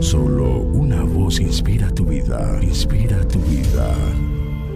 [0.00, 3.94] Solo una voz inspira tu vida, inspira tu vida.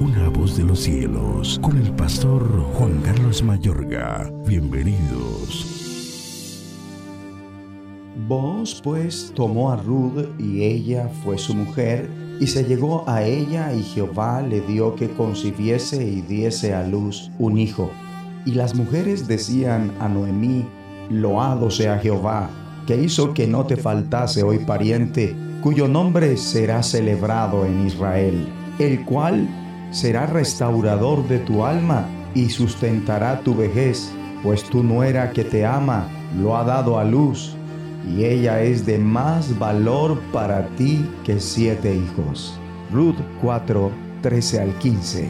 [0.00, 2.42] Una voz de los cielos, con el pastor
[2.74, 4.32] Juan Carlos Mayorga.
[4.46, 5.66] Bienvenidos.
[8.26, 12.08] Vos pues tomó a Ruth y ella fue su mujer
[12.40, 17.30] y se llegó a ella y Jehová le dio que concibiese y diese a luz
[17.38, 17.90] un hijo.
[18.46, 20.64] Y las mujeres decían a Noemí,
[21.10, 22.48] Loado sea Jehová,
[22.86, 29.04] que hizo que no te faltase hoy pariente, cuyo nombre será celebrado en Israel, el
[29.04, 29.48] cual
[29.90, 34.10] será restaurador de tu alma y sustentará tu vejez,
[34.42, 37.54] pues tu nuera que te ama lo ha dado a luz,
[38.08, 42.58] y ella es de más valor para ti que siete hijos.
[42.90, 43.90] Ruth 4,
[44.22, 45.28] 13 al 15.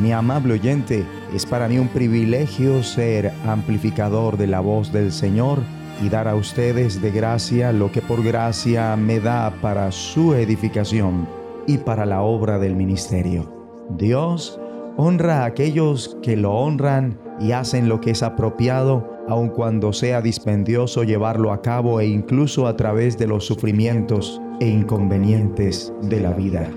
[0.00, 5.60] Mi amable oyente, es para mí un privilegio ser amplificador de la voz del Señor
[6.00, 11.28] y dar a ustedes de gracia lo que por gracia me da para su edificación
[11.66, 13.52] y para la obra del ministerio.
[13.90, 14.58] Dios
[14.96, 20.20] honra a aquellos que lo honran y hacen lo que es apropiado, aun cuando sea
[20.20, 26.32] dispendioso llevarlo a cabo e incluso a través de los sufrimientos e inconvenientes de la
[26.32, 26.68] vida.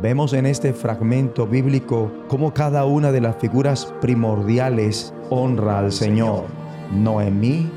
[0.00, 6.44] Vemos en este fragmento bíblico cómo cada una de las figuras primordiales honra al Señor.
[6.90, 7.70] Noemí,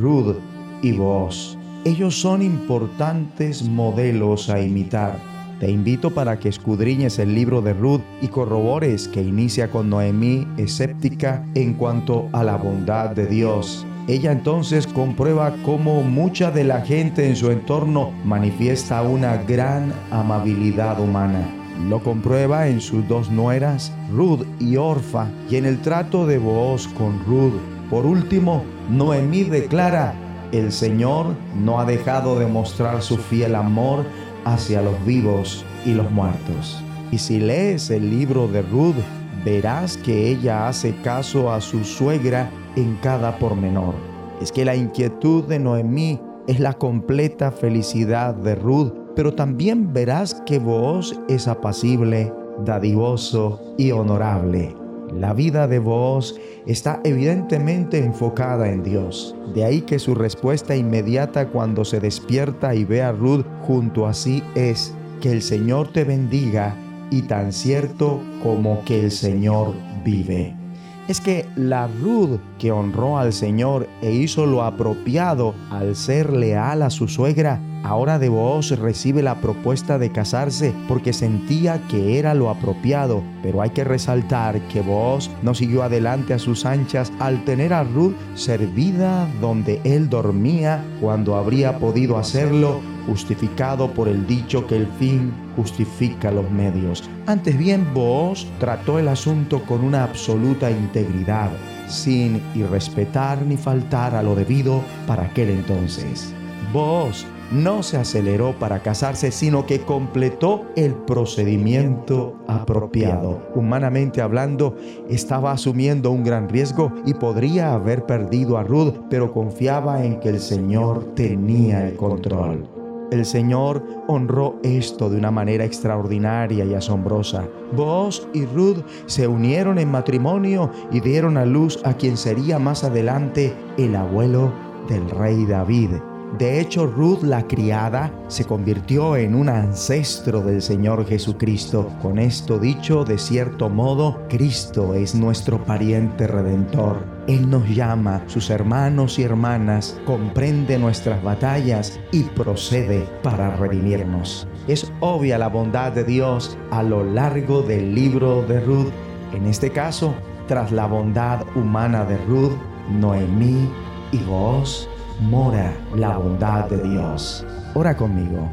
[0.00, 0.36] Ruth
[0.82, 1.58] y vos.
[1.84, 5.18] Ellos son importantes modelos a imitar.
[5.60, 10.46] Te invito para que escudriñes el libro de Ruth y corrobores que inicia con Noemí
[10.56, 13.86] escéptica en cuanto a la bondad de Dios.
[14.08, 20.98] Ella entonces comprueba cómo mucha de la gente en su entorno manifiesta una gran amabilidad
[20.98, 21.46] humana.
[21.88, 26.88] Lo comprueba en sus dos nueras, Ruth y Orfa, y en el trato de Booz
[26.88, 27.60] con Ruth.
[27.88, 30.14] Por último, Noemí declara,
[30.52, 34.04] el Señor no ha dejado de mostrar su fiel amor
[34.44, 36.82] hacia los vivos y los muertos.
[37.10, 38.96] Y si lees el libro de Ruth,
[39.44, 43.94] verás que ella hace caso a su suegra en cada pormenor.
[44.40, 50.42] Es que la inquietud de Noemí es la completa felicidad de Ruth, pero también verás
[50.46, 52.32] que vos es apacible,
[52.64, 54.79] dadivoso y honorable.
[55.12, 59.34] La vida de vos está evidentemente enfocada en Dios.
[59.54, 64.14] De ahí que su respuesta inmediata cuando se despierta y ve a Ruth junto a
[64.14, 66.76] sí es que el Señor te bendiga
[67.10, 70.59] y tan cierto como que el Señor vive
[71.08, 76.82] es que la Ruth que honró al Señor e hizo lo apropiado al ser leal
[76.82, 82.34] a su suegra, ahora de vos recibe la propuesta de casarse porque sentía que era
[82.34, 87.44] lo apropiado, pero hay que resaltar que vos no siguió adelante a sus anchas al
[87.44, 94.68] tener a Ruth servida donde él dormía cuando habría podido hacerlo justificado por el dicho
[94.68, 97.10] que el fin justifica los medios.
[97.26, 101.50] Antes bien, vos trató el asunto con una absoluta integridad,
[101.88, 106.32] sin irrespetar ni faltar a lo debido para aquel entonces.
[106.72, 113.42] Vos no se aceleró para casarse, sino que completó el procedimiento apropiado.
[113.56, 114.76] Humanamente hablando,
[115.08, 120.28] estaba asumiendo un gran riesgo y podría haber perdido a Ruth, pero confiaba en que
[120.28, 122.79] el Señor tenía el control.
[123.10, 127.48] El Señor honró esto de una manera extraordinaria y asombrosa.
[127.76, 132.84] Vos y Ruth se unieron en matrimonio y dieron a luz a quien sería más
[132.84, 134.52] adelante el abuelo
[134.88, 135.90] del rey David.
[136.38, 141.90] De hecho, Ruth la criada se convirtió en un ancestro del Señor Jesucristo.
[142.00, 147.04] Con esto dicho, de cierto modo, Cristo es nuestro pariente redentor.
[147.26, 154.46] Él nos llama, sus hermanos y hermanas, comprende nuestras batallas y procede para redimirnos.
[154.68, 158.92] Es obvia la bondad de Dios a lo largo del libro de Ruth.
[159.32, 160.14] En este caso,
[160.46, 162.56] tras la bondad humana de Ruth,
[162.88, 163.68] Noemí
[164.12, 164.89] y vos
[165.20, 167.46] mora la bondad de Dios.
[167.74, 168.48] Ora conmigo.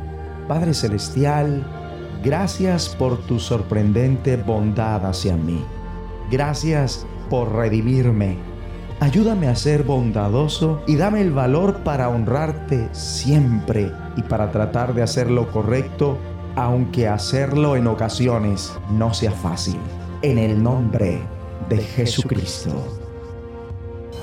[0.47, 1.65] Padre Celestial,
[2.23, 5.63] gracias por tu sorprendente bondad hacia mí.
[6.29, 8.37] Gracias por redimirme.
[8.99, 15.03] Ayúdame a ser bondadoso y dame el valor para honrarte siempre y para tratar de
[15.03, 16.17] hacer lo correcto,
[16.55, 19.77] aunque hacerlo en ocasiones no sea fácil.
[20.23, 21.21] En el nombre
[21.69, 23.06] de Jesucristo